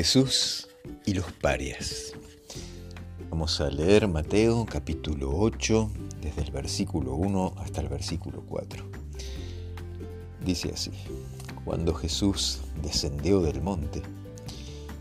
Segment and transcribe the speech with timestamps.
[0.00, 0.66] Jesús
[1.04, 2.14] y los parias.
[3.28, 5.90] Vamos a leer Mateo capítulo 8,
[6.22, 8.82] desde el versículo 1 hasta el versículo 4.
[10.42, 10.90] Dice así,
[11.66, 14.00] cuando Jesús descendió del monte,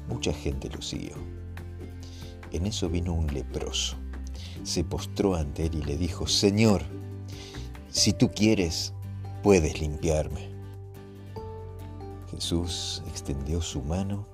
[0.09, 1.15] mucha gente lo siguió.
[2.51, 3.95] En eso vino un leproso,
[4.63, 6.83] se postró ante él y le dijo, Señor,
[7.89, 8.91] si tú quieres,
[9.43, 10.49] puedes limpiarme.
[12.31, 14.27] Jesús extendió su mano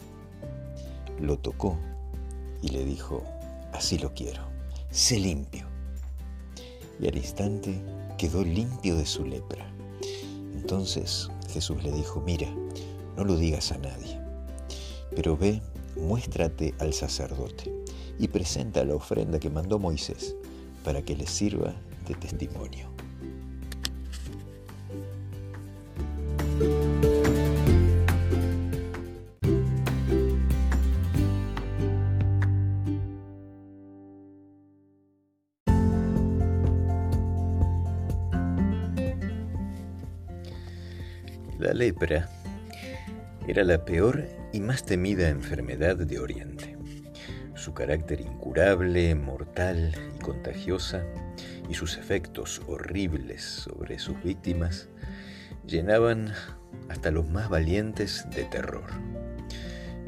[1.20, 1.78] lo tocó
[2.62, 3.24] y le dijo,
[3.74, 4.42] así lo quiero,
[4.90, 5.68] sé limpio.
[7.00, 7.82] Y al instante
[8.18, 9.66] quedó limpio de su lepra.
[10.54, 12.48] Entonces Jesús le dijo, mira,
[13.16, 14.20] no lo digas a nadie,
[15.16, 15.62] pero ve,
[15.96, 17.72] muéstrate al sacerdote
[18.18, 20.36] y presenta la ofrenda que mandó Moisés
[20.84, 21.74] para que le sirva
[22.08, 22.90] de testimonio.
[41.58, 42.28] La lepra
[43.48, 46.78] era la peor y más temida enfermedad de Oriente.
[47.54, 51.06] Su carácter incurable, mortal y contagiosa,
[51.70, 54.90] y sus efectos horribles sobre sus víctimas,
[55.66, 56.34] llenaban
[56.90, 58.88] hasta los más valientes de terror.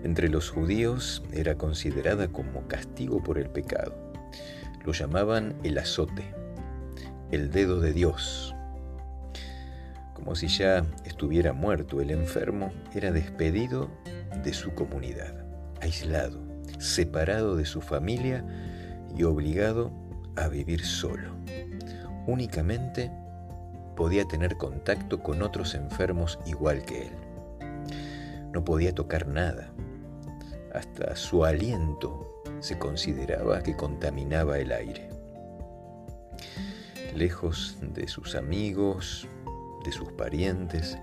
[0.03, 3.95] Entre los judíos era considerada como castigo por el pecado.
[4.85, 6.25] Lo llamaban el azote,
[7.31, 8.53] el dedo de Dios,
[10.28, 13.89] como si ya estuviera muerto, el enfermo era despedido
[14.44, 15.33] de su comunidad,
[15.80, 16.42] aislado,
[16.80, 18.44] separado de su familia
[19.16, 19.89] y obligado
[20.36, 21.31] a vivir solo.
[22.25, 23.09] Únicamente
[23.95, 27.14] podía tener contacto con otros enfermos igual que él.
[28.52, 29.72] No podía tocar nada.
[30.73, 35.10] Hasta su aliento se consideraba que contaminaba el aire.
[37.16, 39.26] Lejos de sus amigos,
[39.92, 40.98] sus parientes,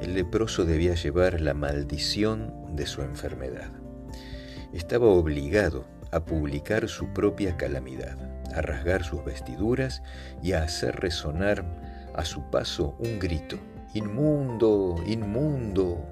[0.00, 3.70] el leproso debía llevar la maldición de su enfermedad.
[4.72, 8.16] Estaba obligado a publicar su propia calamidad,
[8.54, 10.02] a rasgar sus vestiduras
[10.42, 11.64] y a hacer resonar
[12.14, 13.58] a su paso un grito.
[13.94, 16.04] Inmundo, inmundo,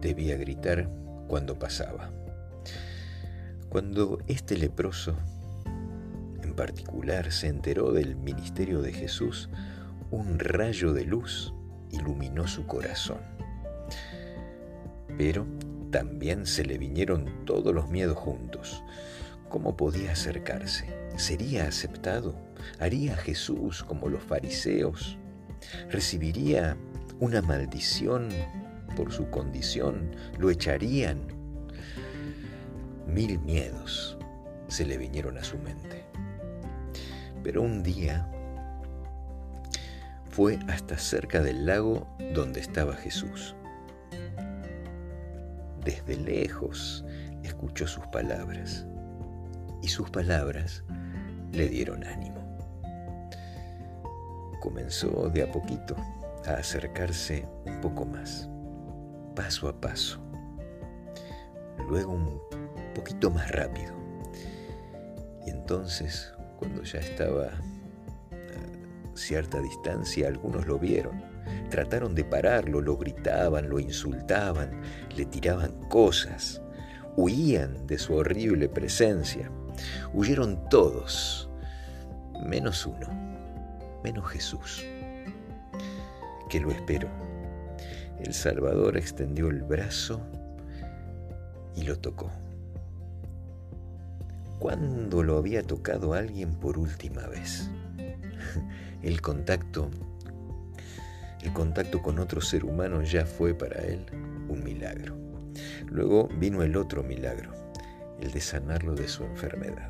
[0.00, 0.88] debía gritar
[1.28, 2.10] cuando pasaba.
[3.68, 5.16] Cuando este leproso
[6.42, 9.48] en particular se enteró del ministerio de Jesús,
[10.10, 11.54] un rayo de luz
[11.90, 13.20] iluminó su corazón.
[15.16, 15.46] Pero
[15.90, 18.82] también se le vinieron todos los miedos juntos.
[19.48, 20.86] ¿Cómo podía acercarse?
[21.16, 22.34] ¿Sería aceptado?
[22.78, 25.18] ¿Haría Jesús como los fariseos?
[25.90, 26.76] ¿Recibiría
[27.18, 28.28] una maldición
[28.96, 30.14] por su condición?
[30.38, 31.20] ¿Lo echarían?
[33.06, 34.16] Mil miedos
[34.68, 36.04] se le vinieron a su mente.
[37.42, 38.30] Pero un día
[40.30, 43.56] fue hasta cerca del lago donde estaba Jesús.
[45.84, 47.04] Desde lejos
[47.42, 48.86] escuchó sus palabras
[49.82, 50.84] y sus palabras
[51.52, 52.38] le dieron ánimo.
[54.60, 55.96] Comenzó de a poquito
[56.46, 58.48] a acercarse un poco más,
[59.34, 60.20] paso a paso,
[61.88, 62.40] luego un
[62.94, 63.94] poquito más rápido.
[65.44, 67.50] Y entonces, cuando ya estaba
[69.14, 71.22] cierta distancia algunos lo vieron.
[71.68, 74.80] Trataron de pararlo, lo gritaban, lo insultaban,
[75.16, 76.60] le tiraban cosas.
[77.16, 79.50] Huían de su horrible presencia.
[80.12, 81.48] Huyeron todos,
[82.44, 83.08] menos uno,
[84.02, 84.84] menos Jesús,
[86.48, 87.08] que lo esperó.
[88.20, 90.20] El Salvador extendió el brazo
[91.74, 92.30] y lo tocó.
[94.58, 97.70] ¿Cuándo lo había tocado alguien por última vez?
[99.02, 99.90] El contacto,
[101.42, 104.04] el contacto con otro ser humano ya fue para él
[104.48, 105.16] un milagro.
[105.86, 107.52] Luego vino el otro milagro,
[108.20, 109.88] el de sanarlo de su enfermedad.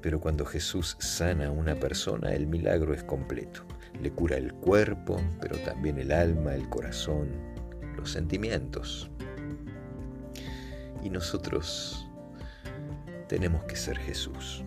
[0.00, 3.62] Pero cuando Jesús sana a una persona, el milagro es completo.
[4.00, 7.28] Le cura el cuerpo, pero también el alma, el corazón,
[7.96, 9.10] los sentimientos.
[11.02, 12.08] Y nosotros
[13.28, 14.64] tenemos que ser Jesús.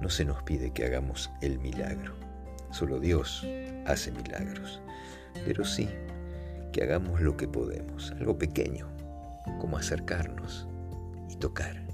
[0.00, 2.14] No se nos pide que hagamos el milagro.
[2.70, 3.46] Solo Dios
[3.86, 4.80] hace milagros.
[5.44, 5.88] Pero sí
[6.72, 8.88] que hagamos lo que podemos, algo pequeño,
[9.58, 10.66] como acercarnos
[11.28, 11.89] y tocar.